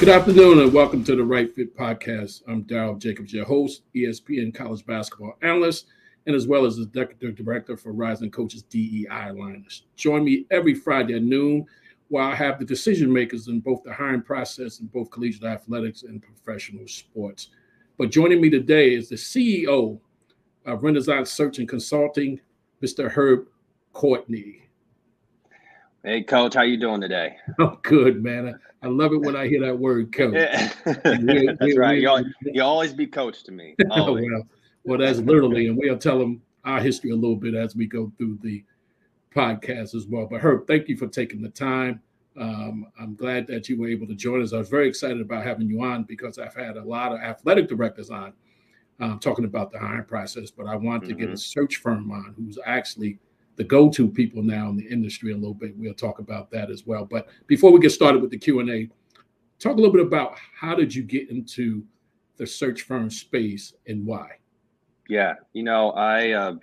[0.00, 2.42] Good afternoon and welcome to the Right Fit Podcast.
[2.48, 5.86] I'm Darryl Jacobs, your host, ESPN college basketball analyst,
[6.26, 9.84] and as well as the executive director for Rising Coaches DEI Alliance.
[9.94, 11.66] Join me every Friday at noon
[12.08, 16.02] while I have the decision makers in both the hiring process in both collegiate athletics
[16.02, 17.50] and professional sports.
[17.96, 20.00] But joining me today is the CEO
[20.66, 22.40] of Renaissance Search and Consulting,
[22.82, 23.08] Mr.
[23.08, 23.46] Herb
[23.92, 24.62] Courtney.
[26.02, 27.36] Hey, Coach, how you doing today?
[27.58, 28.58] Oh, good, man.
[28.82, 30.32] I, I love it when I hear that word, Coach.
[30.34, 30.72] Yeah.
[30.84, 32.00] that's right.
[32.00, 33.74] You, you always be Coach to me.
[33.90, 34.18] well,
[34.84, 38.10] well, that's literally, and we'll tell them our history a little bit as we go
[38.16, 38.64] through the
[39.34, 40.26] podcast as well.
[40.26, 42.00] But Herb, thank you for taking the time.
[42.38, 44.54] Um, I'm glad that you were able to join us.
[44.54, 47.68] I was very excited about having you on because I've had a lot of athletic
[47.68, 48.32] directors on
[49.00, 51.10] um, talking about the hiring process, but I want mm-hmm.
[51.10, 51.36] to get a mm-hmm.
[51.36, 53.18] search firm on who's actually
[53.56, 55.76] the go-to people now in the industry a little bit.
[55.76, 57.04] We'll talk about that as well.
[57.04, 58.88] But before we get started with the Q and A,
[59.58, 61.84] talk a little bit about how did you get into
[62.36, 64.30] the search firm space and why?
[65.08, 66.54] Yeah, you know, I uh,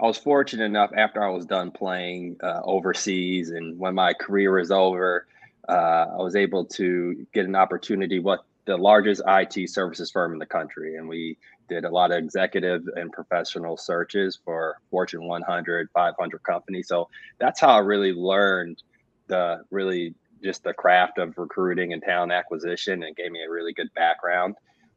[0.00, 4.58] I was fortunate enough after I was done playing uh, overseas and when my career
[4.58, 5.26] was over,
[5.68, 10.38] uh, I was able to get an opportunity with the largest IT services firm in
[10.38, 15.88] the country, and we did a lot of executive and professional searches for Fortune 100,
[15.92, 16.88] 500 companies.
[16.88, 17.08] So
[17.38, 18.82] that's how I really learned
[19.26, 23.72] the really just the craft of recruiting and talent acquisition and gave me a really
[23.72, 24.54] good background.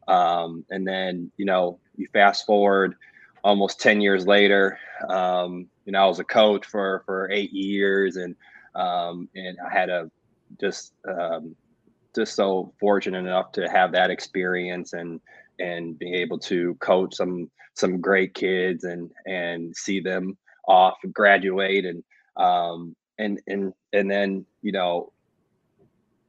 [0.07, 2.95] Um, and then, you know, you fast forward
[3.43, 8.17] almost 10 years later, um, you know, I was a coach for, for eight years
[8.17, 8.35] and,
[8.75, 10.11] um, and I had a
[10.59, 11.55] just, um,
[12.15, 15.21] just so fortunate enough to have that experience and,
[15.59, 21.13] and being able to coach some some great kids and and see them off and
[21.13, 22.03] graduate and
[22.37, 25.11] um and and and then you know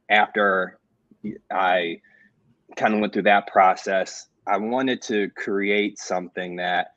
[0.09, 0.77] after
[1.51, 2.01] I
[2.75, 6.93] kind of went through that process I wanted to create something that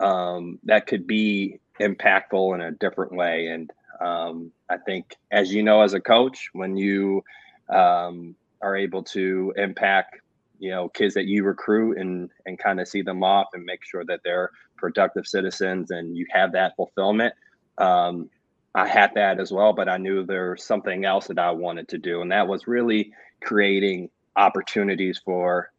[0.00, 3.48] um that could be impactful in a different way.
[3.48, 3.70] And
[4.00, 7.22] um I think as you know as a coach when you
[7.68, 10.20] um are able to impact
[10.62, 13.84] you know kids that you recruit and and kind of see them off and make
[13.84, 17.34] sure that they're productive citizens and you have that fulfillment.
[17.78, 18.30] Um,
[18.74, 21.88] i had that as well but i knew there was something else that i wanted
[21.88, 23.12] to do and that was really
[23.42, 25.70] creating opportunities for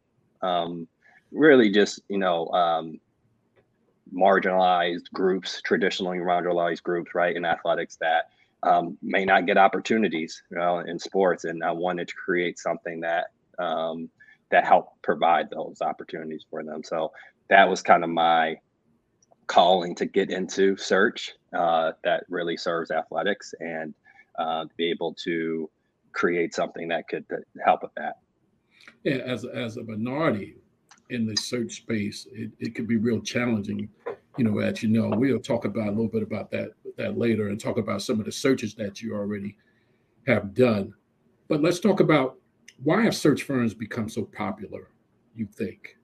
[0.42, 0.86] um,
[1.32, 3.00] really just you know um,
[4.14, 8.30] marginalized groups traditionally marginalized groups right in athletics that
[8.62, 13.00] um, may not get opportunities you know, in sports and i wanted to create something
[13.00, 13.26] that
[13.58, 14.08] um,
[14.54, 16.84] that help provide those opportunities for them.
[16.84, 17.10] So
[17.50, 18.56] that was kind of my
[19.48, 23.92] calling to get into search uh, that really serves athletics and
[24.38, 25.68] uh, be able to
[26.12, 27.24] create something that could
[27.64, 28.18] help with that.
[29.02, 30.54] Yeah, as as a minority
[31.10, 33.88] in the search space, it, it could be real challenging.
[34.38, 37.48] You know, as you know, we'll talk about a little bit about that that later
[37.48, 39.56] and talk about some of the searches that you already
[40.28, 40.94] have done.
[41.48, 42.38] But let's talk about
[42.82, 44.88] why have search firms become so popular,
[45.34, 45.96] you think?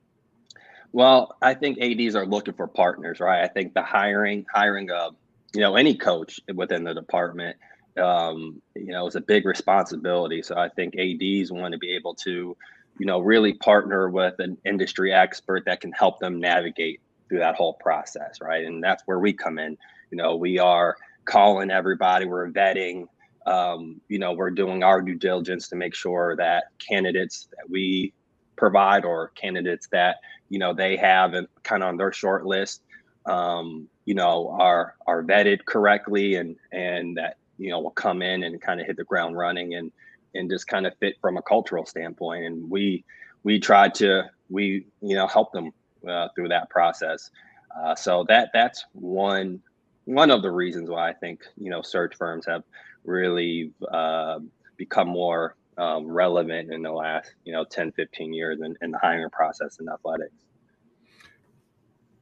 [0.93, 3.43] Well, I think ADs are looking for partners, right?
[3.43, 5.11] I think the hiring, hiring a,
[5.55, 7.57] you know, any coach within the department,
[7.97, 10.43] um, you know, is a big responsibility.
[10.43, 12.57] So I think ADs want to be able to,
[12.99, 17.55] you know, really partner with an industry expert that can help them navigate through that
[17.55, 18.65] whole process, right?
[18.65, 19.79] And that's where we come in.
[20.11, 23.07] You know, we are calling everybody, we're vetting,
[23.47, 28.13] um, you know, we're doing our due diligence to make sure that candidates that we
[28.57, 30.17] provide or candidates that
[30.51, 32.83] you know they have and kind of on their short list,
[33.27, 38.43] um, you know, are are vetted correctly and and that you know will come in
[38.43, 39.91] and kind of hit the ground running and
[40.35, 42.45] and just kind of fit from a cultural standpoint.
[42.45, 43.05] And we
[43.43, 45.73] we try to we you know help them
[46.09, 47.31] uh, through that process.
[47.77, 49.61] Uh, so that that's one
[50.05, 52.65] one of the reasons why I think you know search firms have
[53.05, 54.39] really uh,
[54.77, 58.99] become more um, relevant in the last you know 10 15 years in, in the
[58.99, 60.45] hiring process in athletics.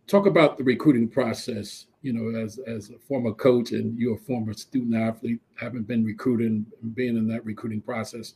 [0.07, 4.21] Talk about the recruiting process you know as as a former coach and you're a
[4.21, 8.35] former student athlete having been recruiting and being in that recruiting process.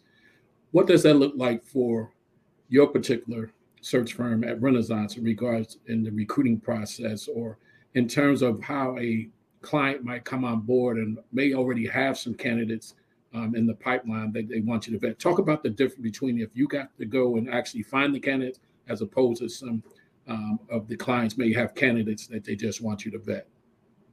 [0.73, 2.13] What does that look like for
[2.69, 3.53] your particular
[3.83, 7.59] search firm at renaissance in regards in the recruiting process or
[7.95, 9.29] in terms of how a
[9.63, 12.95] client might come on board and may already have some candidates
[13.35, 15.19] um, in the pipeline that they want you to vet.
[15.19, 18.61] Talk about the difference between if you got to go and actually find the candidates
[18.89, 19.83] as opposed to some
[20.29, 23.47] um, of the clients may have candidates that they just want you to vet.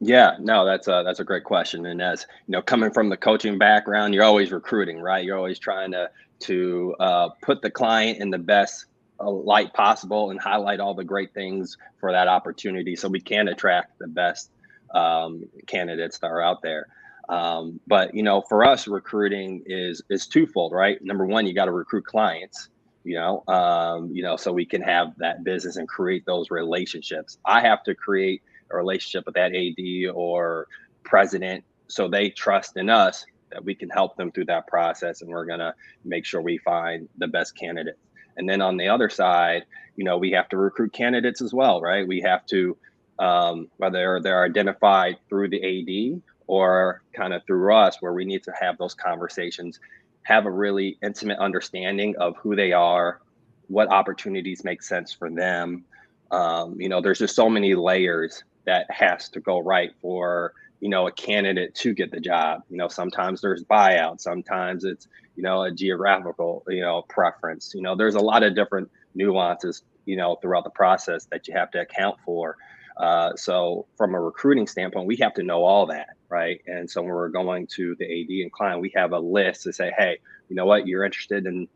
[0.01, 1.85] Yeah, no, that's a that's a great question.
[1.87, 5.25] And as you know, coming from the coaching background, you're always recruiting, right?
[5.25, 6.09] You're always trying to
[6.39, 8.85] to uh, put the client in the best
[9.19, 13.49] uh, light possible and highlight all the great things for that opportunity, so we can
[13.49, 14.51] attract the best
[14.93, 16.87] um, candidates that are out there.
[17.27, 20.97] Um, but you know, for us, recruiting is is twofold, right?
[21.03, 22.69] Number one, you got to recruit clients,
[23.03, 27.37] you know, um, you know, so we can have that business and create those relationships.
[27.45, 28.41] I have to create
[28.71, 30.67] a relationship with that AD or
[31.03, 35.29] president so they trust in us that we can help them through that process and
[35.29, 35.73] we're to
[36.05, 37.97] make sure we find the best candidate
[38.37, 39.65] and then on the other side
[39.95, 42.77] you know we have to recruit candidates as well right we have to
[43.19, 48.43] um, whether they're identified through the ad or kind of through us where we need
[48.43, 49.79] to have those conversations
[50.23, 53.21] have a really intimate understanding of who they are
[53.69, 55.85] what opportunities make sense for them.
[56.31, 60.89] Um, you know there's just so many layers that has to go right for you
[60.89, 62.63] know a candidate to get the job.
[62.69, 67.73] You know sometimes there's buyout sometimes it's you know a geographical you know preference.
[67.73, 71.53] You know there's a lot of different nuances you know throughout the process that you
[71.55, 72.57] have to account for
[72.99, 76.61] uh, so from a recruiting standpoint we have to know all that right?
[76.67, 79.73] And so when we're going to the ad and client we have a list to
[79.73, 80.19] say hey
[80.49, 80.87] you know what?
[80.87, 81.67] You're interested in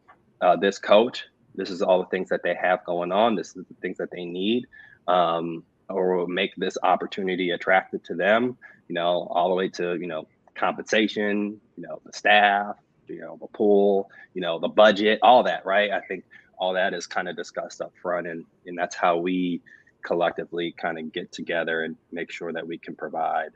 [0.41, 1.25] uh, this coach.
[1.55, 3.35] This is all the things that they have going on.
[3.35, 4.65] This is the things that they need
[5.07, 10.07] um, or make this opportunity attractive to them, you know, all the way to, you
[10.07, 12.75] know, compensation, you know, the staff,
[13.07, 15.91] you know, the pool, you know, the budget, all that, right?
[15.91, 16.25] I think
[16.57, 19.61] all that is kind of discussed up front and and that's how we
[20.03, 23.51] collectively kind of get together and make sure that we can provide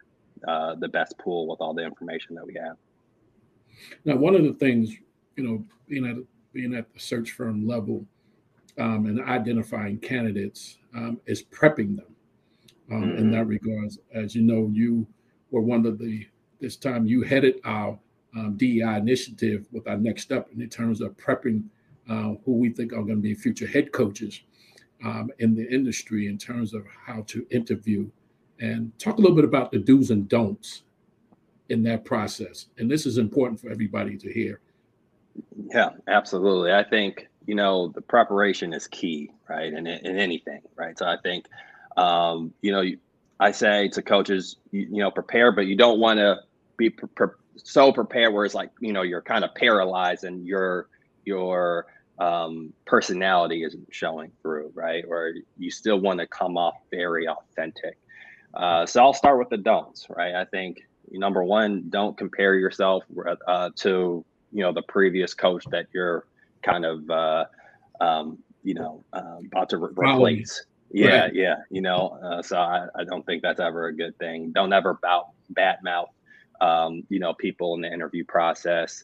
[0.48, 2.78] uh, the best pool with all the information that we have.
[4.06, 4.96] Now, one of the things,
[5.36, 6.16] you know, being at
[6.54, 8.06] being at the search firm level
[8.80, 12.16] um, and identifying candidates um, is prepping them
[12.92, 13.18] um, mm-hmm.
[13.18, 14.00] in that regards.
[14.14, 15.06] As you know, you
[15.52, 16.26] were one of the
[16.60, 18.00] this time you headed our
[18.36, 21.64] um, DEI initiative with our next step in terms of prepping
[22.10, 24.42] uh, who we think are going to be future head coaches
[25.04, 28.10] um, in the industry in terms of how to interview
[28.60, 30.84] and talk a little bit about the do's and don'ts
[31.70, 32.68] in that process.
[32.78, 34.62] And this is important for everybody to hear.
[35.72, 36.74] Yeah, absolutely.
[36.74, 39.72] I think you know the preparation is key, right?
[39.72, 40.98] In in anything, right?
[40.98, 41.46] So I think
[41.98, 42.84] um, you know,
[43.40, 46.38] I say to coaches, you, you know, prepare, but you don't want to
[46.78, 50.46] be pre- pre- so prepared where it's like, you know, you're kind of paralyzed and
[50.46, 50.88] your
[51.26, 51.88] your
[52.20, 55.04] um, personality isn't showing through, right?
[55.08, 57.98] Or you still want to come off very authentic.
[58.54, 60.34] Uh, so I'll start with the don'ts, right?
[60.34, 60.80] I think
[61.12, 63.04] number one, don't compare yourself
[63.48, 66.26] uh, to you know the previous coach that you're
[66.64, 67.46] kind of uh,
[68.00, 70.66] um, you know uh, about to re- replace.
[70.92, 71.36] Yeah, right.
[71.36, 71.56] yeah.
[71.70, 74.52] You know, uh, so I, I don't think that's ever a good thing.
[74.54, 76.10] Don't ever bout bat mouth,
[76.62, 79.04] um, you know, people in the interview process.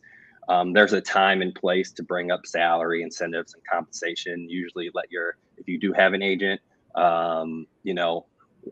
[0.49, 4.49] Um, there's a time and place to bring up salary, incentives, and compensation.
[4.49, 6.61] Usually, let your if you do have an agent,
[6.95, 8.25] um, you know,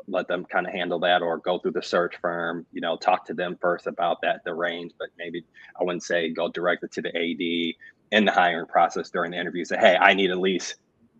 [0.07, 2.65] let them kind of handle that, or go through the search firm.
[2.71, 4.93] You know, talk to them first about that, the range.
[4.99, 5.45] But maybe
[5.79, 7.75] I wouldn't say go directly to the AD
[8.11, 9.63] in the hiring process during the interview.
[9.65, 10.75] Say, hey, I need at least,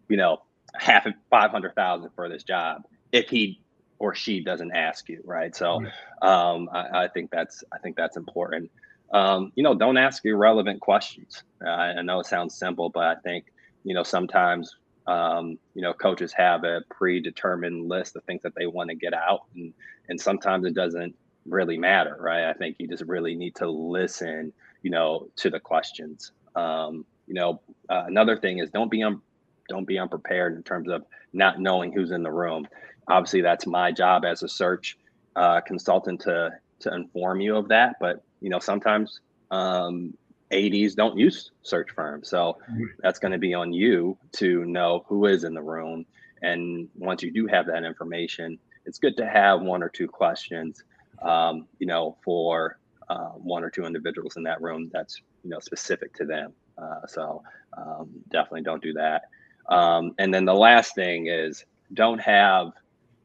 [0.10, 0.42] you know,
[0.76, 3.62] half of 500,000 for this job if he
[4.00, 5.56] or she doesn't ask you, right?
[5.56, 5.84] So
[6.22, 8.72] um, I, I, think that's I think that's important.
[9.14, 11.44] Um, you know, don't ask irrelevant questions.
[11.66, 13.46] Uh, I know it sounds simple, but I think
[13.84, 14.76] you know sometimes
[15.08, 19.14] um, you know coaches have a predetermined list of things that they want to get
[19.14, 19.74] out, and
[20.10, 21.16] and sometimes it doesn't
[21.46, 22.50] really matter, right?
[22.50, 24.54] I think you just really need to listen,
[24.84, 26.32] you know, to the questions.
[26.56, 29.22] Um, you know, uh, another thing is don't be un-
[29.70, 31.04] don't be unprepared in terms of
[31.34, 32.68] not knowing who's in the room.
[33.08, 34.98] Obviously, that's my job as a search
[35.36, 36.52] uh, consultant to
[36.82, 37.96] to inform you of that.
[38.00, 39.20] But you know, sometimes
[39.52, 40.14] um,
[40.52, 42.58] ADs don't use search firms, so
[43.00, 46.06] that's going to be on you to know who is in the room.
[46.42, 50.84] And once you do have that information, it's good to have one or two questions,
[51.22, 55.60] um, you know, for uh, one or two individuals in that room that's you know
[55.60, 56.54] specific to them.
[56.78, 57.44] Uh, so
[57.78, 59.24] um, definitely don't do that.
[59.70, 62.72] Um, and then the last thing is don't have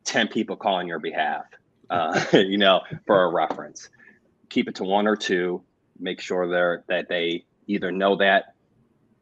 [0.05, 1.45] 10 people calling your behalf,
[1.91, 3.89] uh, you know, for a reference.
[4.49, 5.63] Keep it to one or two.
[5.99, 8.55] Make sure they're, that they either know that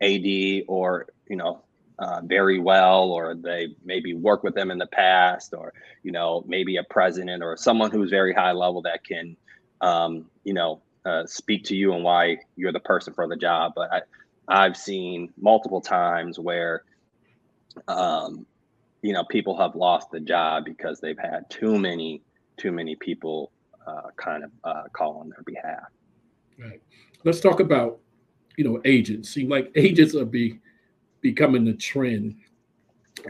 [0.00, 1.62] AD or, you know,
[1.98, 6.44] uh, very well, or they maybe work with them in the past, or, you know,
[6.46, 9.36] maybe a president or someone who's very high level that can,
[9.80, 13.72] um, you know, uh, speak to you and why you're the person for the job.
[13.76, 14.00] But I,
[14.48, 16.82] I've seen multiple times where
[17.88, 18.46] um,
[19.02, 22.22] you know, people have lost the job because they've had too many
[22.56, 23.52] too many people
[23.86, 25.84] uh, kind of uh, call on their behalf.
[26.58, 26.80] Right.
[27.24, 27.98] Let's talk about
[28.56, 29.30] you know agents.
[29.30, 30.60] Seem like agents are be
[31.20, 32.36] becoming the trend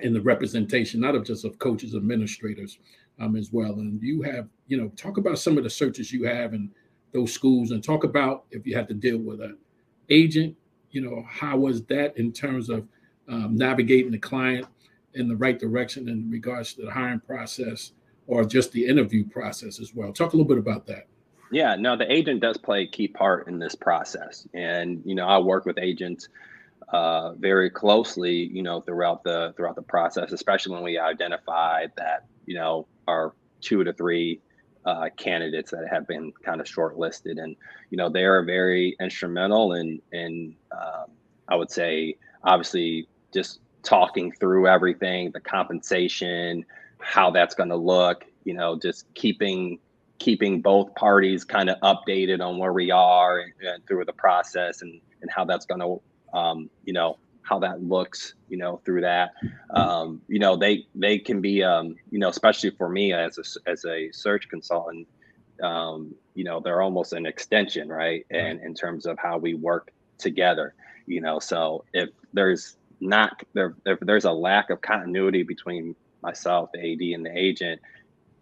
[0.03, 2.79] in the representation, not of just of coaches, administrators,
[3.21, 3.75] um, as well.
[3.75, 6.71] And you have, you know, talk about some of the searches you have in
[7.13, 9.57] those schools, and talk about if you had to deal with an
[10.11, 10.57] agent,
[10.91, 12.87] you know, how was that in terms of
[13.29, 14.67] um, navigating the client
[15.15, 17.93] in the right direction in regards to the hiring process
[18.27, 20.13] or just the interview process as well.
[20.13, 21.07] Talk a little bit about that.
[21.51, 25.27] Yeah, no, the agent does play a key part in this process, and you know,
[25.27, 26.29] I work with agents
[26.89, 32.27] uh, very closely, you know, throughout the throughout the process, especially when we identify that
[32.47, 34.41] you know our two to three
[34.85, 37.57] uh, candidates that have been kind of shortlisted, and
[37.91, 41.07] you know, they are very instrumental in in um,
[41.49, 46.65] I would say obviously just talking through everything, the compensation,
[47.01, 49.79] how that's going to look, you know, just keeping
[50.19, 54.81] keeping both parties kind of updated on where we are and, and through the process
[54.83, 59.01] and and how that's going to um, you know how that looks you know through
[59.03, 59.33] that.
[59.71, 63.71] Um, you know they they can be um, you know especially for me as a
[63.71, 65.07] as a search consultant
[65.63, 68.27] um, you know they're almost an extension right.
[68.31, 70.75] And in terms of how we work together
[71.07, 75.95] you know so if there's not there if there's a lack of continuity between
[76.25, 77.81] myself the ad and the agent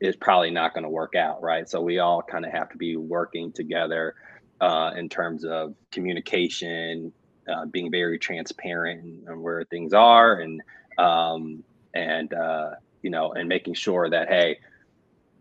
[0.01, 2.77] is probably not going to work out right so we all kind of have to
[2.77, 4.15] be working together
[4.61, 7.12] uh, in terms of communication
[7.53, 10.62] uh, being very transparent and where things are and
[10.99, 12.71] um, and uh,
[13.03, 14.59] you know and making sure that hey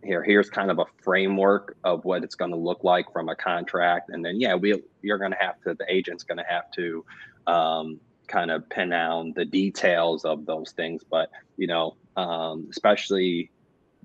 [0.03, 3.35] here here's kind of a framework of what it's going to look like from a
[3.35, 6.71] contract and then yeah we you're going to have to the agent's going to have
[6.71, 7.05] to
[7.45, 7.99] um,
[8.31, 11.03] kind of pin down the details of those things.
[11.03, 13.51] But you know, um, especially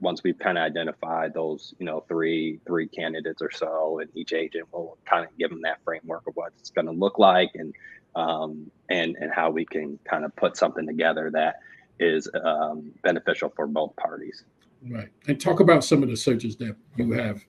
[0.00, 4.32] once we've kind of identified those, you know, three three candidates or so, and each
[4.32, 7.50] agent will kind of give them that framework of what it's going to look like
[7.54, 7.74] and
[8.14, 11.56] um, and and how we can kind of put something together that
[11.98, 14.44] is um, beneficial for both parties.
[14.88, 17.44] Right, and talk about some of the searches that you have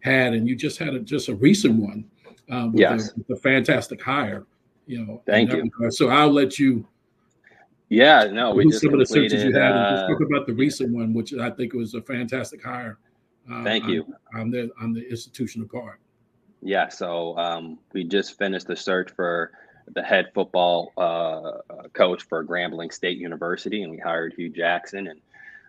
[0.00, 2.10] had, and you just had a, just a recent one.
[2.48, 4.44] Um, with yes, the, the fantastic hire
[4.90, 5.22] you know.
[5.24, 5.70] Thank you.
[5.90, 6.86] So I'll let you.
[7.90, 10.94] Yeah, no, we just some of the searches you had, uh, talk about the recent
[10.94, 12.98] one, which I think was a fantastic hire.
[13.50, 14.06] Uh, thank you.
[14.32, 16.00] On, on, the on the institutional part.
[16.62, 19.50] Yeah, so um, we just finished the search for
[19.92, 25.08] the head football uh, coach for Grambling State University, and we hired Hue Jackson.
[25.08, 25.20] And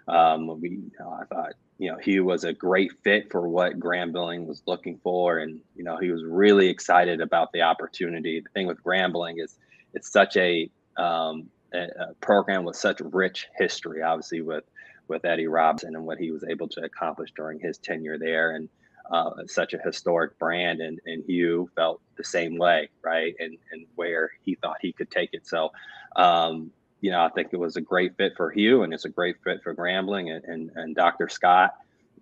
[0.08, 4.62] um, we, I thought, you know, Hue was a great fit for what Grambling was
[4.68, 8.42] looking for, and you know, he was really excited about the opportunity.
[8.42, 9.58] The thing with Grambling is
[9.96, 14.64] it's such a, um, a, program with such rich history, obviously with
[15.08, 18.70] with Eddie Robinson and what he was able to accomplish during his tenure there, and
[19.12, 20.80] uh, such a historic brand.
[20.80, 23.36] And, and Hue felt the same way, right?
[23.40, 25.48] And and where he thought he could take it.
[25.48, 25.72] So,
[26.16, 29.10] um, you know, I think it was a great fit for Hue and it's a
[29.10, 31.30] great fit for Grambling and, and, and Dr.
[31.30, 31.74] Scott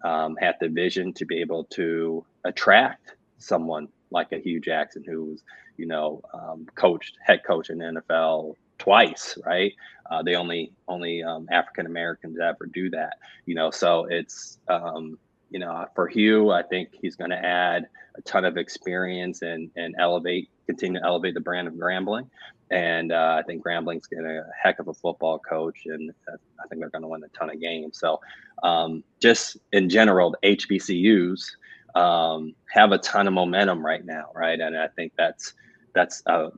[0.03, 5.25] um, had the vision to be able to attract someone like a Hue Jackson, who
[5.25, 5.43] was,
[5.77, 9.73] you know, um, coached head coach in the NFL twice, right?
[10.09, 13.69] Uh, they only only um, African Americans ever do that, you know.
[13.69, 15.19] So it's um,
[15.51, 19.69] you know for Hue, I think he's going to add a ton of experience and
[19.75, 22.27] and elevate, continue to elevate the brand of Grambling.
[22.71, 26.81] And uh, I think Grambling's getting a heck of a football coach, and I think
[26.81, 27.99] they're going to win a ton of games.
[27.99, 28.19] So,
[28.61, 31.49] um, just in general, the HBCUs
[31.95, 34.59] um, have a ton of momentum right now, right?
[34.59, 35.53] And I think that's
[35.93, 36.49] that's a,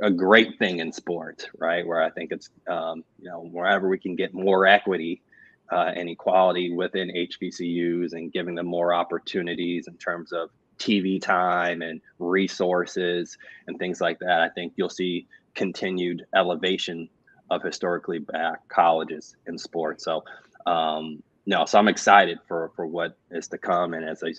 [0.00, 1.86] a great thing in sport, right?
[1.86, 5.22] Where I think it's um, you know wherever we can get more equity
[5.70, 11.82] uh, and equality within HBCUs and giving them more opportunities in terms of TV time
[11.82, 14.40] and resources and things like that.
[14.40, 17.08] I think you'll see continued elevation
[17.50, 20.04] of historically black colleges in sports.
[20.04, 20.24] So,
[20.66, 23.94] um, no, so I'm excited for for what is to come.
[23.94, 24.34] And as I,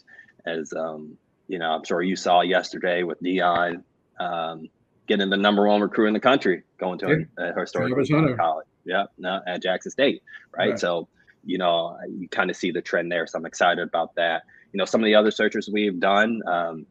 [0.50, 3.84] as um, you know, I'm sure you saw yesterday with Deion
[4.20, 4.70] um,
[5.08, 7.46] getting the number one recruit in the country, going to yeah.
[7.46, 7.94] a, a historic
[8.38, 8.68] college.
[8.84, 10.22] Yeah, no, at Jackson State,
[10.56, 10.72] right?
[10.72, 10.80] right.
[10.80, 11.08] So,
[11.44, 13.26] you know, you kind of see the trend there.
[13.26, 14.44] So I'm excited about that.
[14.74, 16.42] You know, some of the other searches we've done.
[16.48, 16.86] Um,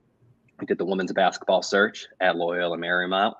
[0.58, 3.34] we did the women's basketball search at Loyola Marymount.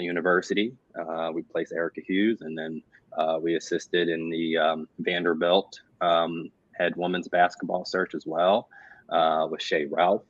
[0.00, 0.74] University.
[0.98, 2.82] Uh, we placed Aarika Hughes, and then
[3.16, 8.68] uh, we assisted in the um, Vanderbilt um, head women's basketball search as well
[9.10, 10.24] uh, with Shea Ralph.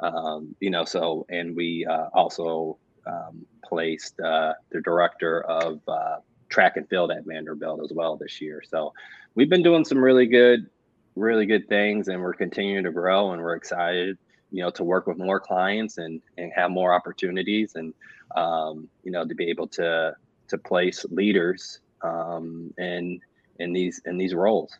[0.00, 6.16] Um, you know, so and we uh, also um, placed uh, the director of uh,
[6.48, 8.62] track and field at Vanderbilt as well this year.
[8.68, 8.92] So
[9.34, 10.68] we've been doing some really good
[11.16, 14.16] really good things, and we're continuing to grow, and we're excited,
[14.50, 17.94] you know, to work with more clients and and have more opportunities, and
[18.36, 20.14] um, you know, to be able to
[20.48, 23.20] to place leaders um, in
[23.58, 24.76] in these in these roles.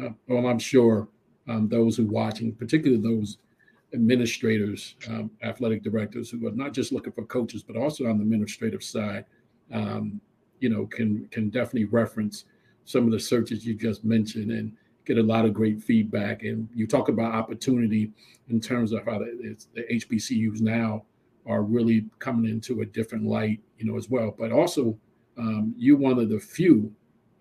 [0.00, 1.08] Uh, well, I'm sure
[1.48, 3.38] um, those who watching, particularly those
[3.94, 8.22] administrators, um, athletic directors who are not just looking for coaches, but also on the
[8.22, 9.24] administrative side,
[9.72, 10.20] um,
[10.60, 12.44] you know, can can definitely reference
[12.84, 14.72] some of the searches you just mentioned and
[15.06, 16.42] get a lot of great feedback.
[16.42, 18.10] And you talk about opportunity
[18.48, 21.04] in terms of how the, the HBCUs now
[21.46, 24.34] are really coming into a different light, you know, as well.
[24.36, 24.98] But also,
[25.38, 26.92] um, you're one of the few,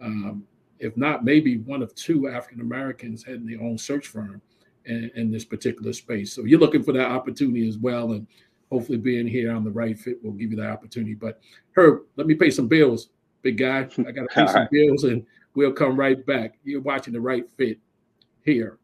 [0.01, 0.43] um,
[0.79, 4.41] if not maybe one of two African Americans having their own search firm
[4.85, 6.33] in, in, this particular space.
[6.33, 8.13] So you're looking for that opportunity as well.
[8.13, 8.27] And
[8.71, 11.13] hopefully being here on the right fit will give you that opportunity.
[11.13, 11.39] But
[11.75, 13.09] Herb, let me pay some bills,
[13.41, 13.87] big guy.
[13.97, 15.25] I got to pay some bills and
[15.55, 16.55] we'll come right back.
[16.63, 17.79] You're watching the right fit
[18.43, 18.79] here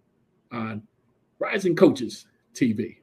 [0.52, 0.84] on
[1.40, 2.98] Rising Coaches TV.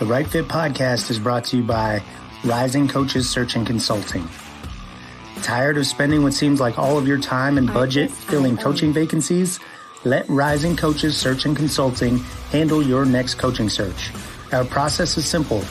[0.00, 2.02] The Right Fit podcast is brought to you by
[2.44, 4.28] Rising Coaches Search and Consulting.
[5.44, 9.60] Tired of spending what seems like all of your time and budget filling coaching vacancies?
[10.02, 12.16] Let Rising Coaches Search and Consulting
[12.50, 14.10] handle your next coaching search.
[14.52, 15.62] Our process is simple.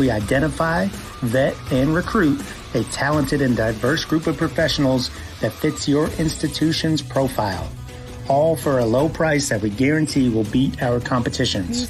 [0.00, 0.88] We identify,
[1.20, 2.42] vet, and recruit
[2.74, 7.70] a talented and diverse group of professionals that fits your institution's profile.
[8.28, 11.86] All for a low price that we guarantee will beat our competitions.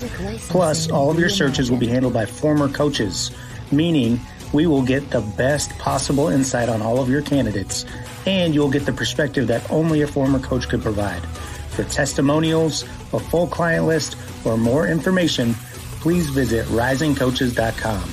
[0.51, 3.31] Plus, all of your searches will be handled by former coaches,
[3.73, 4.21] meaning
[4.53, 7.85] we will get the best possible insight on all of your candidates,
[8.27, 11.23] and you'll get the perspective that only a former coach could provide.
[11.71, 15.55] For testimonials, a full client list, or more information,
[16.01, 18.11] please visit risingcoaches.com.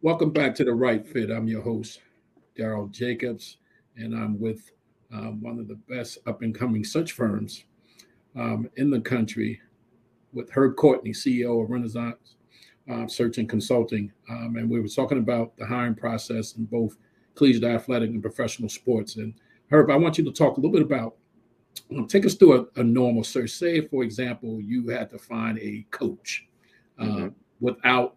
[0.00, 1.30] Welcome back to the Right Fit.
[1.30, 2.00] I'm your host,
[2.58, 3.58] Darryl Jacobs,
[3.96, 4.72] and I'm with
[5.12, 7.64] um, one of the best up and coming search firms
[8.34, 9.60] um, in the country,
[10.32, 12.36] with Herb Courtney, CEO of Renaissance
[12.90, 14.12] uh, Search and Consulting.
[14.30, 16.96] Um, and we were talking about the hiring process in both
[17.34, 19.16] collegiate athletic and professional sports.
[19.16, 19.34] And
[19.70, 21.16] Herb, I want you to talk a little bit about,
[21.96, 23.50] um, take us through a, a, normal search.
[23.50, 26.46] Say, for example, you had to find a coach
[26.98, 27.28] uh, mm-hmm.
[27.60, 28.16] without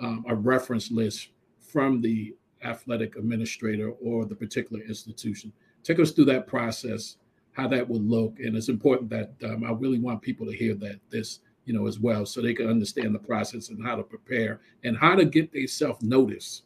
[0.00, 1.28] um, a reference list
[1.60, 5.52] from the athletic administrator or the particular institution.
[5.82, 7.16] Take us through that process,
[7.52, 8.40] how that would look.
[8.40, 11.86] And it's important that um, I really want people to hear that this you know,
[11.86, 15.24] as well, so they can understand the process and how to prepare and how to
[15.24, 16.62] get their self notice.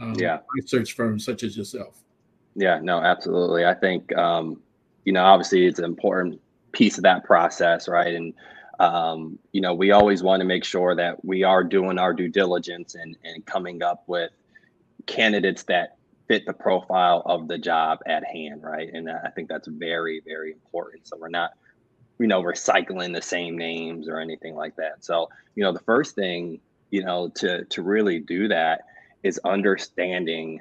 [0.00, 2.02] Um, yeah, research firms such as yourself.
[2.54, 3.64] Yeah, no, absolutely.
[3.64, 4.60] I think um,
[5.04, 6.40] you know, obviously, it's an important
[6.72, 8.14] piece of that process, right?
[8.14, 8.34] And
[8.78, 12.28] um, you know, we always want to make sure that we are doing our due
[12.28, 14.30] diligence and and coming up with
[15.06, 15.96] candidates that
[16.28, 18.88] fit the profile of the job at hand, right?
[18.92, 21.06] And I think that's very, very important.
[21.06, 21.50] So we're not
[22.22, 25.04] you know recycling the same names or anything like that.
[25.04, 28.82] So you know the first thing you know to to really do that
[29.22, 30.60] is understanding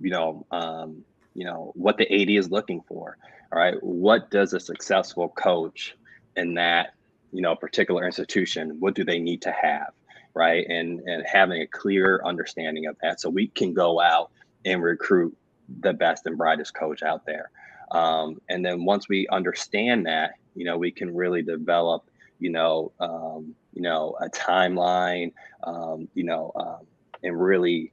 [0.00, 3.16] you know um, you know what the AD is looking for
[3.52, 3.82] all right?
[3.82, 5.96] What does a successful coach
[6.36, 6.94] in that
[7.32, 9.92] you know particular institution what do they need to have
[10.34, 10.66] right?
[10.68, 14.30] And and having a clear understanding of that so we can go out
[14.64, 15.36] and recruit
[15.80, 17.50] the best and brightest coach out there.
[17.90, 22.92] Um, and then once we understand that you know we can really develop you know
[23.00, 26.86] um, you know a timeline um, you know um,
[27.22, 27.92] and really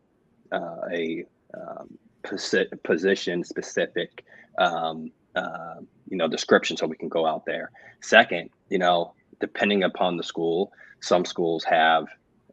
[0.52, 1.24] uh, a
[1.54, 4.26] um, posi- position specific
[4.58, 5.76] um, uh,
[6.10, 7.72] you know description so we can go out there.
[8.02, 12.08] Second you know depending upon the school some schools have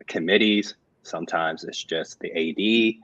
[0.09, 3.01] committees sometimes it's just the ad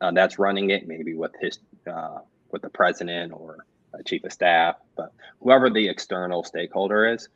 [0.00, 1.58] uh, that's running it maybe with his
[1.92, 2.18] uh,
[2.50, 3.64] with the president or
[4.04, 7.28] chief of staff, but whoever the external stakeholder is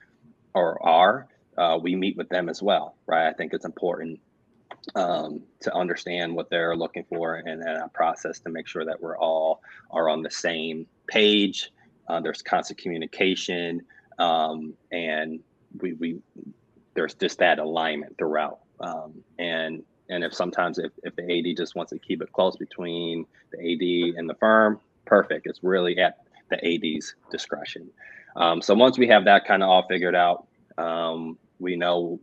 [0.55, 1.27] or are,
[1.59, 3.29] uh, we meet with them as well, right?
[3.29, 4.21] I think it's important
[4.95, 9.19] um, to understand what they're looking for in a process to make sure that we're
[9.19, 11.73] all are on the same page.
[12.09, 13.83] Uh, there's constant communication,
[14.19, 15.41] um, and
[15.81, 16.19] we we
[16.95, 18.61] there's just that alignment throughout.
[18.81, 22.57] Um, and and if sometimes if, if the AD just wants to keep it close
[22.57, 25.47] between the AD and the firm, perfect.
[25.47, 26.19] It's really at
[26.51, 27.91] the AD's discretion.
[28.37, 30.47] Um, so once we have that kind of all figured out,
[30.79, 32.21] um, we know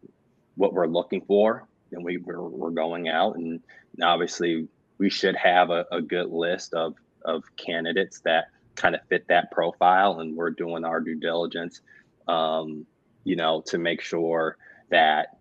[0.55, 3.61] what we're looking for, and we we're, we're going out, and
[4.01, 9.27] obviously we should have a, a good list of of candidates that kind of fit
[9.27, 11.81] that profile, and we're doing our due diligence,
[12.27, 12.85] um,
[13.23, 14.57] you know, to make sure
[14.89, 15.37] that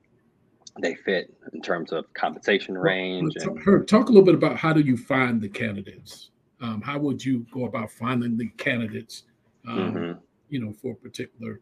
[0.81, 3.35] they fit in terms of compensation range.
[3.45, 6.31] Well, and, talk a little bit about how do you find the candidates?
[6.62, 9.25] Um, how would you go about finding the candidates?
[9.66, 10.18] Um, mm-hmm.
[10.48, 11.61] You know, for a particular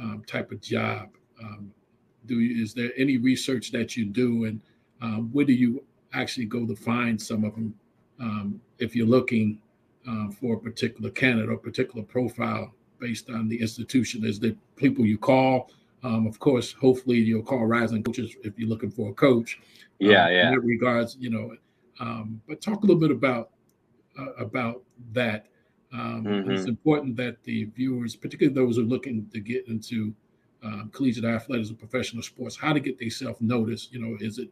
[0.00, 1.10] um, type of job.
[1.40, 1.72] Um,
[2.26, 4.60] do you, is there any research that you do, and
[5.00, 7.74] um, where do you actually go to find some of them?
[8.20, 9.60] Um, if you're looking
[10.08, 15.04] uh, for a particular candidate or particular profile based on the institution, is there people
[15.04, 15.70] you call?
[16.02, 19.60] Um, of course, hopefully you'll call rising coaches if you're looking for a coach.
[19.98, 20.48] Yeah, yeah.
[20.48, 21.56] In that regards, you know,
[22.00, 23.50] um, but talk a little bit about
[24.38, 25.46] about that.
[25.92, 26.50] Um, mm-hmm.
[26.50, 30.14] It's important that the viewers, particularly those who are looking to get into
[30.64, 33.92] uh, collegiate athletics and professional sports, how to get themselves noticed.
[33.92, 34.50] You know, is it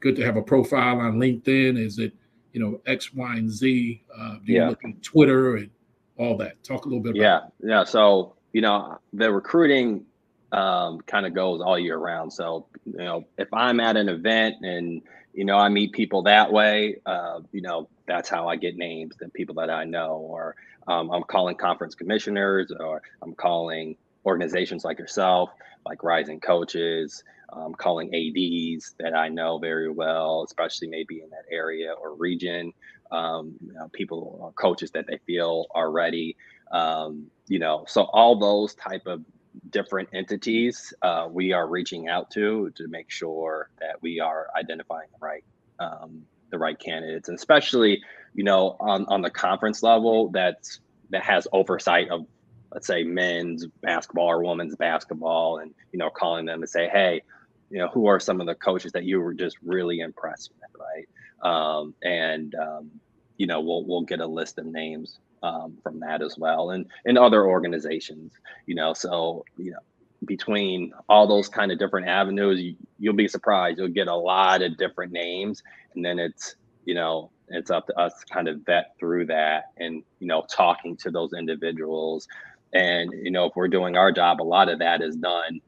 [0.00, 1.78] good to have a profile on LinkedIn?
[1.78, 2.12] Is it
[2.52, 4.02] you know X, Y, and Z?
[4.16, 5.70] Uh, do you look at Twitter and
[6.16, 6.62] all that?
[6.64, 7.16] Talk a little bit.
[7.16, 7.84] yeah, yeah.
[7.84, 10.04] So you know, the recruiting
[10.52, 12.32] um, kind of goes all year round.
[12.32, 16.52] So, you know, if I'm at an event and, you know, I meet people that
[16.52, 20.56] way, uh, you know, that's how I get names and people that I know, or
[20.88, 25.50] um, I'm calling conference commissioners, or I'm calling organizations like yourself,
[25.86, 31.44] like Rising Coaches, um, calling ADs that I know very well, especially maybe in that
[31.50, 32.72] area or region.
[33.12, 36.36] Um, you know, people or coaches that they feel are ready.
[36.70, 39.24] Um, you know, so all those type of
[39.70, 45.08] different entities uh, we are reaching out to to make sure that we are identifying
[45.12, 45.44] the right
[45.80, 48.02] um, the right candidates, and especially
[48.34, 52.26] you know on on the conference level that's that has oversight of
[52.72, 57.22] let's say men's basketball or women's basketball, and you know calling them and say, hey,
[57.70, 60.80] you know who are some of the coaches that you were just really impressed with,
[60.80, 61.08] right?
[61.42, 62.90] Um, and um,
[63.38, 66.86] you know we'll we'll get a list of names um, from that as well, and
[67.04, 68.32] and other organizations.
[68.66, 69.78] You know, so you know
[70.26, 73.78] between all those kind of different avenues, you, you'll be surprised.
[73.78, 75.62] You'll get a lot of different names,
[75.94, 79.72] and then it's you know it's up to us to kind of vet through that
[79.76, 82.26] and you know talking to those individuals
[82.72, 85.60] and you know if we're doing our job a lot of that is done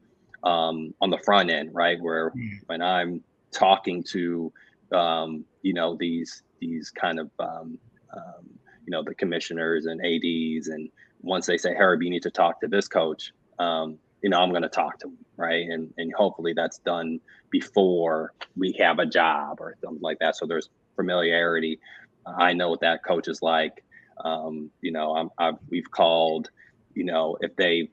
[0.43, 2.49] um, on the front end right where mm.
[2.67, 4.51] when i'm talking to
[4.91, 7.77] um, you know these these kind of um,
[8.15, 8.49] um
[8.85, 10.89] you know the commissioners and ads and
[11.21, 14.49] once they say Herb, you need to talk to this coach um, you know i'm
[14.49, 15.67] going to talk to them right?
[15.69, 17.19] And and hopefully that's done
[17.49, 20.35] before we have a job or something like that.
[20.35, 21.79] So there's familiarity.
[22.25, 23.83] I know what that coach is like.
[24.23, 26.49] Um, you know I'm, I've, we've called
[26.93, 27.89] you know if they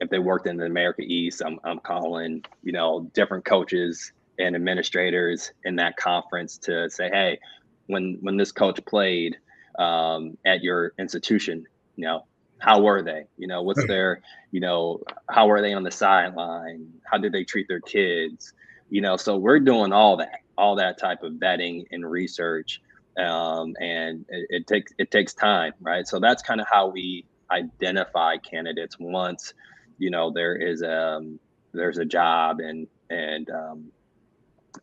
[0.00, 4.56] if they worked in the america east I'm, I'm calling you know different coaches and
[4.56, 7.38] administrators in that conference to say hey
[7.86, 9.36] when when this coach played
[9.78, 12.24] um, at your institution you know
[12.60, 13.24] how were they?
[13.36, 16.88] You know what's their you know how are they on the sideline?
[17.04, 18.52] How did they treat their kids?
[18.88, 22.80] You know so we're doing all that all that type of vetting and research
[23.18, 26.06] um, and it, it, takes it takes time right?
[26.06, 29.52] So that's kind of how we identify candidates once
[29.98, 31.38] you know there is a um,
[31.72, 33.92] there's a job and and um,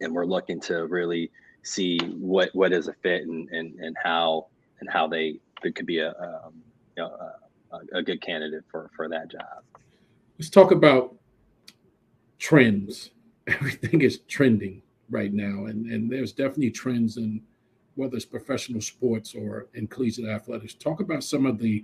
[0.02, 1.32] and we're looking to really
[1.64, 4.48] see what what is a fit and and, and how
[4.80, 6.54] and how they it could be a, um,
[6.96, 7.18] you know,
[7.72, 9.64] a, a good candidate for for that job.
[10.38, 11.16] Let's talk about
[12.40, 13.12] trends.
[13.48, 17.42] Everything is trending right now, and and there's definitely trends in
[17.96, 20.76] whether it's professional sports or in collegiate athletics.
[20.76, 21.84] Talk about some of the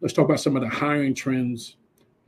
[0.00, 1.76] let's talk about some of the hiring trends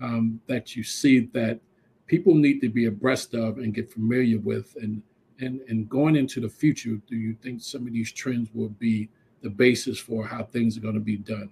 [0.00, 1.60] um, that you see that
[2.06, 5.02] people need to be abreast of and get familiar with and
[5.40, 9.08] and and going into the future do you think some of these trends will be
[9.42, 11.50] the basis for how things are going to be done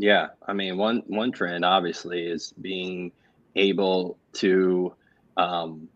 [0.00, 3.12] yeah, I mean one one trend obviously is being
[3.56, 4.94] able to
[5.36, 5.88] um,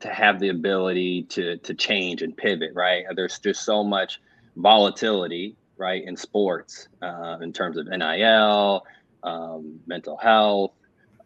[0.00, 2.72] to have the ability to to change and pivot.
[2.74, 4.20] Right, there's just so much
[4.56, 8.84] volatility right in sports uh, in terms of NIL,
[9.22, 10.72] um, mental health.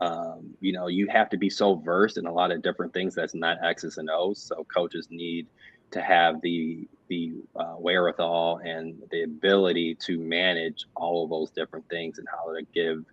[0.01, 3.17] Um, you know, you have to be so versed in a lot of different things
[3.17, 4.41] that's not X's and O's.
[4.41, 5.49] So coaches need
[5.91, 11.89] to have the the uh, wherewithal and the ability to manage all of those different
[11.89, 13.05] things and how to give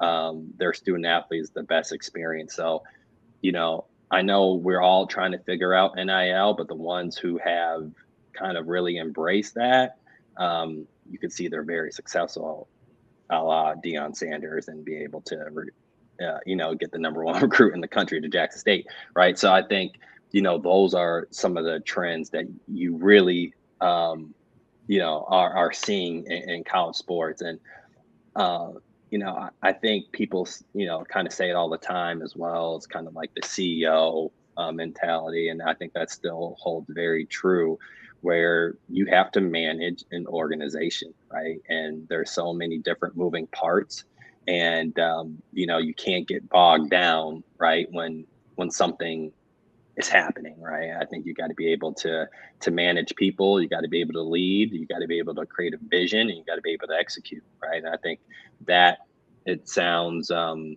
[0.00, 2.54] um, their student athletes the best experience.
[2.54, 2.82] So,
[3.42, 7.38] you know, I know we're all trying to figure out NIL, but the ones who
[7.44, 7.90] have
[8.32, 9.96] kind of really embraced that,
[10.36, 12.68] um, you can see they're very successful,
[13.30, 15.38] a la Deion Sanders, and be able to,
[16.24, 19.38] uh, you know, get the number one recruit in the country to Jackson State, right?
[19.38, 19.94] So I think
[20.32, 24.34] you know those are some of the trends that you really um,
[24.86, 27.58] you know are, are seeing in, in college sports and
[28.36, 28.70] uh,
[29.10, 32.22] you know I, I, think people you know kind of say it all the time
[32.22, 36.56] as well it's kind of like the ceo uh, mentality, and I think that still
[36.58, 37.78] holds very true.
[38.22, 41.58] Where you have to manage an organization, right?
[41.70, 44.04] And there's so many different moving parts,
[44.46, 47.88] and um, you know you can't get bogged down, right?
[47.90, 49.32] When when something
[50.00, 50.90] is happening right?
[51.00, 52.26] I think you got to be able to
[52.60, 55.34] to manage people you got to be able to lead you got to be able
[55.36, 57.78] to create a vision and you got to be able to execute right?
[57.84, 58.20] And i think
[58.66, 58.98] that
[59.46, 60.76] it sounds um,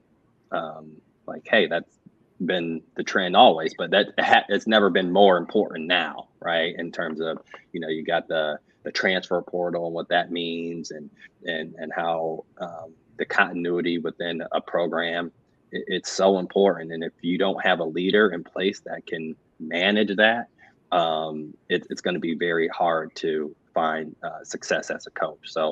[0.51, 1.99] um, like hey that's
[2.45, 6.75] been the trend always but that ha- it's never been more important now right?
[6.77, 7.39] In terms of
[7.71, 11.09] you know you got the the transfer portal and what that means and
[11.45, 15.31] and and how um, the continuity within a program
[15.73, 16.91] it's so important.
[16.91, 20.47] And if you don't have a leader in place that can manage that,
[20.91, 25.39] um, it, it's going to be very hard to find uh, success as a coach.
[25.45, 25.71] So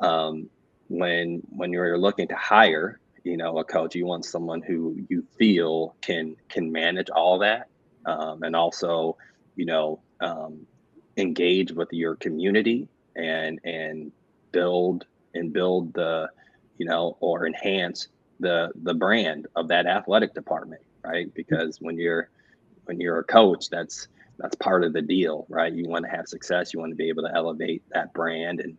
[0.00, 0.48] um,
[0.88, 5.24] when when you're looking to hire, you know, a coach, you want someone who you
[5.38, 7.68] feel can can manage all that,
[8.06, 9.16] um, and also,
[9.56, 10.66] you know, um,
[11.16, 14.12] engage with your community and and
[14.52, 15.04] build
[15.34, 16.28] and build the,
[16.78, 18.08] you know, or enhance
[18.40, 21.32] the the brand of that athletic department, right?
[21.34, 22.30] Because when you're
[22.84, 25.72] when you're a coach, that's that's part of the deal, right?
[25.72, 28.76] You want to have success, you want to be able to elevate that brand, and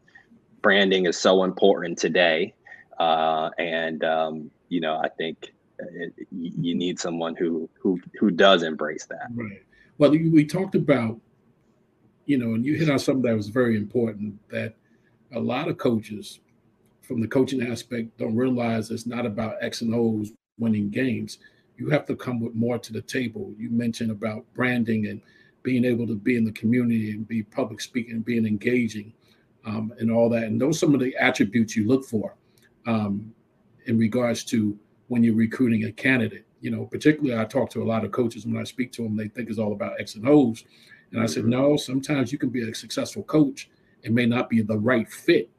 [0.62, 2.54] branding is so important today.
[3.00, 8.64] Uh, and um, you know, I think it, you need someone who who who does
[8.64, 9.28] embrace that.
[9.34, 9.62] Right.
[9.98, 11.20] Well, we talked about,
[12.26, 14.76] you know, and you hit on something that was very important that
[15.34, 16.40] a lot of coaches
[17.12, 21.40] from the coaching aspect don't realize it's not about X and O's winning games.
[21.76, 23.54] You have to come with more to the table.
[23.58, 25.20] You mentioned about branding and
[25.62, 29.12] being able to be in the community and be public speaking and being engaging
[29.66, 30.44] um, and all that.
[30.44, 32.34] And those are some of the attributes you look for
[32.88, 33.34] um,
[33.88, 36.46] in regards to when you're recruiting a candidate.
[36.62, 39.18] You know, particularly I talk to a lot of coaches when I speak to them,
[39.18, 40.64] they think it's all about X and O's.
[41.12, 41.52] And I said, mm-hmm.
[41.52, 43.70] no, sometimes you can be a successful coach.
[44.02, 45.50] It may not be the right fit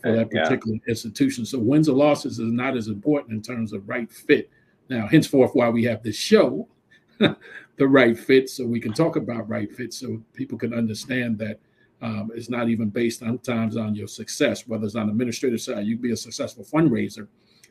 [0.00, 0.90] for that particular yeah.
[0.90, 1.44] institution.
[1.44, 4.50] So wins or losses is not as important in terms of right fit.
[4.88, 6.68] Now, henceforth, why we have this show,
[7.18, 7.36] the
[7.78, 11.60] right fit, so we can talk about right fit, so people can understand that
[12.02, 15.86] um, it's not even based sometimes on your success, whether it's on the administrative side,
[15.86, 17.28] you can be a successful fundraiser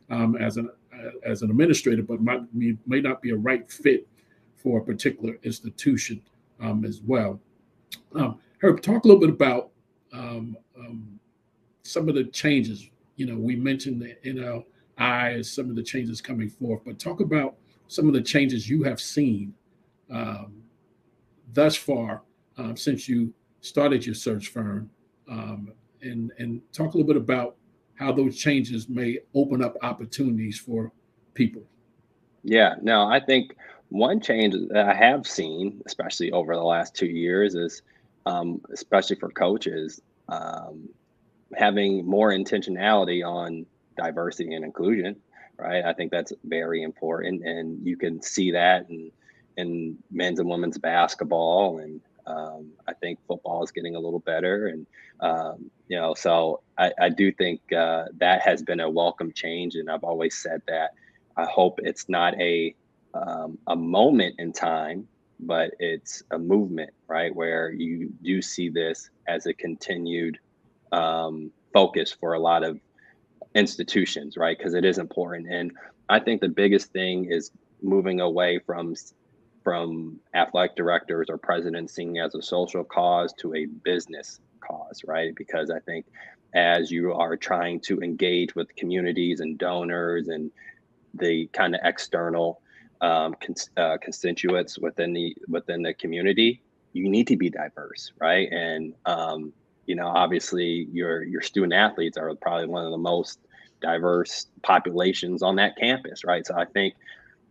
[0.10, 4.08] um, as an uh, as an administrator, but might may not be a right fit
[4.56, 6.22] for a particular institution
[6.60, 7.39] um, as well.
[8.13, 9.70] Um, Herb, talk a little bit about
[10.12, 11.18] um, um,
[11.84, 12.89] some of the changes.
[13.15, 17.20] You know, we mentioned the NLI as some of the changes coming forth, but talk
[17.20, 17.56] about
[17.88, 19.54] some of the changes you have seen
[20.12, 20.63] um,
[21.54, 22.24] thus far
[22.58, 24.89] um, since you started your search firm,
[25.30, 27.56] um, and and talk a little bit about
[27.96, 30.92] how those changes may open up opportunities for
[31.34, 31.62] people.
[32.44, 33.56] Yeah, no, I think
[33.89, 37.82] one change that I have seen, especially over the last two years, is
[38.26, 40.88] um, especially for coaches, um,
[41.56, 43.66] having more intentionality on
[43.98, 45.16] diversity and inclusion,
[45.58, 45.84] right?
[45.84, 49.12] I think that's very important, and you can see that in
[49.58, 54.68] in men's and women's basketball, and um, I think football is getting a little better,
[54.68, 54.88] and
[55.20, 59.76] um, you know, so I, I do think uh, that has been a welcome change,
[59.76, 60.92] and I've always said that.
[61.36, 62.76] I hope it's not a
[63.14, 65.08] um, a moment in time,
[65.40, 67.34] but it's a movement, right?
[67.34, 70.38] Where you do see this as a continued
[70.91, 72.80] um, focus for a lot of
[73.56, 74.58] institutions, right?
[74.58, 75.52] Because it is important.
[75.52, 75.71] And
[76.08, 78.95] I think the biggest thing is moving away from
[79.63, 85.36] from athletic directors or presidents seeing as a social cause to a business cause, right?
[85.36, 86.06] Because I think
[86.56, 90.52] as you are trying to engage with communities and donors and
[91.13, 92.62] the kind of external
[93.02, 96.62] um, cons- uh, constituents within the within the community,
[96.93, 98.49] you need to be diverse, right?
[98.52, 99.54] And um,
[99.89, 103.39] you know, obviously your your student athletes are probably one of the most
[103.82, 106.45] diverse populations on that campus, right?
[106.45, 106.93] So I think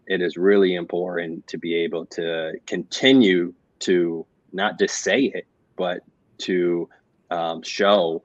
[0.07, 6.03] it is really important to be able to continue to not just say it, but
[6.46, 6.88] to
[7.33, 8.22] um, show,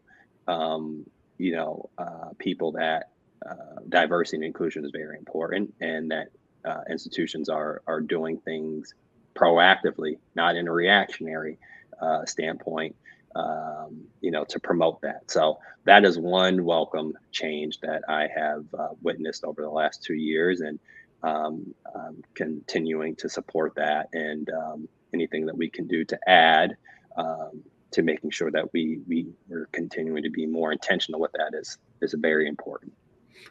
[0.47, 1.06] um,
[1.39, 3.10] you know, uh, people that
[3.49, 6.28] uh, diversity and inclusion is very important, and that
[6.65, 8.93] uh, institutions are are doing things
[9.34, 11.58] proactively, not in a reactionary
[11.99, 12.95] uh, standpoint,
[13.36, 15.30] um, you know, to promote that.
[15.30, 20.15] So that is one welcome change that I have uh, witnessed over the last two
[20.15, 20.80] years, and
[21.24, 26.76] um, um, continuing to support that and um, anything that we can do to add
[27.17, 31.54] um, to making sure that we we are continuing to be more intentional with that
[31.54, 32.91] is is very important.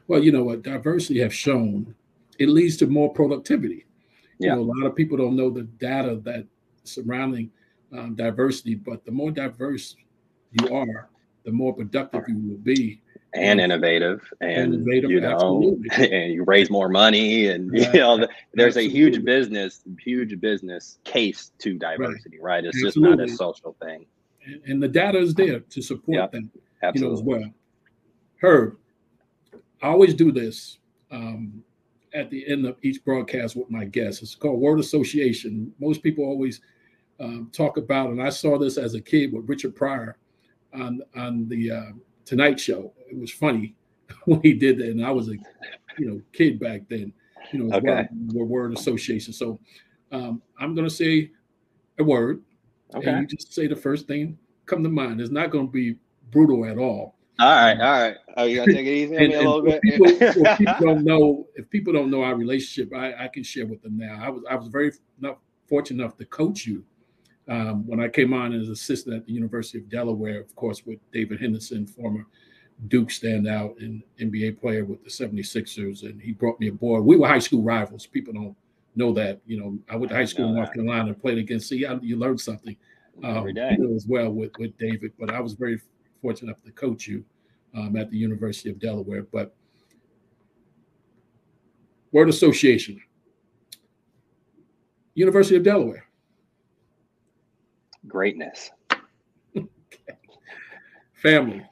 [0.08, 1.94] Well, you know what diversity have shown,
[2.38, 3.86] it leads to more productivity.
[4.38, 4.56] Yeah.
[4.56, 6.46] You know, a lot of people don't know the data that
[6.84, 7.50] surrounding
[7.92, 9.96] um, diversity, but the more diverse
[10.52, 11.08] you are,
[11.44, 13.00] the more productive you will be.
[13.34, 15.88] And innovative, and innovative, you know, absolutely.
[16.12, 18.18] and you raise more money, and you know,
[18.52, 18.86] there's absolutely.
[18.86, 22.56] a huge business, huge business case to diversity, right?
[22.56, 22.64] right?
[22.66, 23.26] It's absolutely.
[23.26, 24.04] just not a social thing.
[24.44, 26.32] And, and, the data is there to support yep.
[26.32, 26.42] that,
[26.82, 27.00] absolutely.
[27.00, 27.50] you know, as well.
[28.42, 28.76] Herb,
[29.80, 30.78] I always do this
[31.10, 31.62] um,
[32.12, 34.22] at the end of each broadcast with my guests.
[34.22, 35.72] It's called word association.
[35.80, 36.60] Most people always
[37.22, 40.16] um, talk about, and I saw this as a kid with Richard Pryor
[40.74, 41.92] on on the uh,
[42.24, 42.92] Tonight Show.
[43.10, 43.74] It was funny
[44.24, 45.36] when he did that, and I was a
[45.98, 47.12] you know kid back then.
[47.52, 48.08] You know, okay.
[48.32, 49.32] word, word association.
[49.32, 49.58] So
[50.10, 51.30] um, I'm going to say
[51.98, 52.42] a word,
[52.94, 53.10] okay.
[53.10, 55.20] and you just say the first thing come to mind.
[55.20, 55.96] It's not going to be
[56.30, 57.16] brutal at all.
[57.38, 58.16] All right, all right.
[58.36, 59.82] Oh, you gotta take it easy on me a little bit.
[59.82, 63.66] People, if people don't know, if people don't know our relationship, I, I can share
[63.66, 64.20] with them now.
[64.22, 66.84] I was I was very not fortunate enough to coach you
[67.48, 70.98] um, when I came on as assistant at the University of Delaware, of course, with
[71.12, 72.26] David Henderson, former
[72.88, 77.04] Duke standout and NBA player with the 76ers, and he brought me aboard.
[77.04, 78.06] We were high school rivals.
[78.06, 78.56] People don't
[78.94, 79.40] know that.
[79.46, 81.68] You know, I went to high school in North Carolina and played against.
[81.68, 82.76] See, you learned something
[83.24, 85.12] um, every day as well with with David.
[85.18, 85.80] But I was very
[86.20, 87.24] fortunate enough to coach you
[87.74, 89.22] um, at the University of Delaware.
[89.22, 89.54] But
[92.12, 93.00] word association,
[95.14, 96.06] University of Delaware
[98.06, 98.70] greatness.
[101.14, 101.62] Family.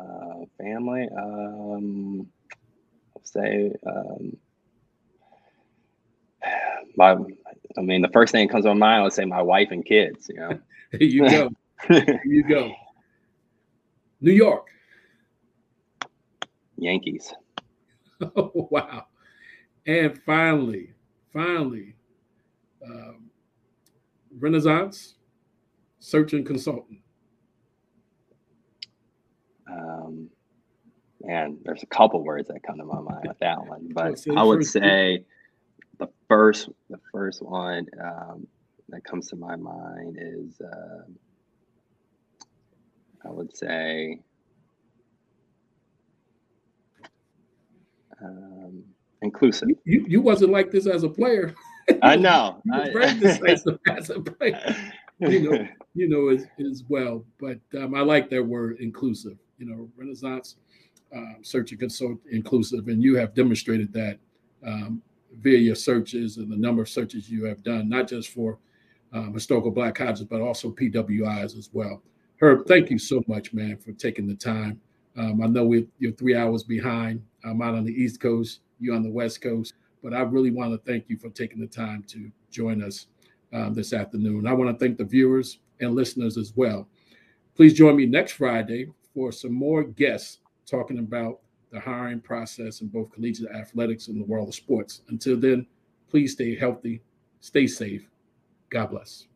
[0.00, 1.08] Uh, family.
[1.16, 2.28] Um,
[3.22, 4.36] say um,
[6.96, 7.16] my.
[7.76, 9.84] I mean, the first thing that comes to my mind, would say my wife and
[9.84, 10.28] kids.
[10.28, 10.58] You know.
[11.00, 11.50] You go.
[12.24, 12.72] You go.
[14.20, 14.68] New York.
[16.76, 17.34] Yankees.
[18.36, 19.06] Oh wow!
[19.86, 20.94] And finally,
[21.32, 21.96] finally,
[22.84, 23.30] um,
[24.38, 25.14] Renaissance
[25.98, 26.98] search and consultant?
[29.70, 30.28] Um,
[31.22, 34.42] man, there's a couple words that come to my mind with that one, but I
[34.42, 35.24] would say
[35.98, 38.46] the first the first one um,
[38.88, 41.04] that comes to my mind is uh,
[43.26, 44.20] I would say
[48.22, 48.84] um,
[49.22, 49.68] inclusive.
[49.84, 51.54] You, you wasn't like this as a player.
[52.02, 52.62] I know.
[53.88, 54.76] as a player,
[55.18, 57.24] you know, you know as, as well.
[57.38, 59.38] But um, I like that word inclusive.
[59.58, 60.56] You know, Renaissance
[61.14, 64.18] um, search and consult inclusive, and you have demonstrated that
[64.66, 65.02] um,
[65.40, 68.58] via your searches and the number of searches you have done, not just for
[69.12, 72.02] um, historical Black colleges, but also PWIs as well.
[72.40, 74.80] Herb, thank you so much, man, for taking the time.
[75.16, 77.22] Um, I know we, you're three hours behind.
[77.44, 79.74] I'm out on the East Coast, You're on the West Coast.
[80.04, 83.06] But I really want to thank you for taking the time to join us
[83.54, 84.46] um, this afternoon.
[84.46, 86.86] I want to thank the viewers and listeners as well.
[87.56, 91.40] Please join me next Friday for some more guests talking about
[91.72, 95.00] the hiring process in both collegiate athletics and the world of sports.
[95.08, 95.66] Until then,
[96.10, 97.00] please stay healthy,
[97.40, 98.06] stay safe.
[98.68, 99.26] God bless.